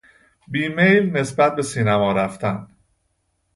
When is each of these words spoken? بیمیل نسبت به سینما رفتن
بیمیل 0.47 1.09
نسبت 1.17 1.55
به 1.55 1.61
سینما 1.63 2.11
رفتن 2.11 2.67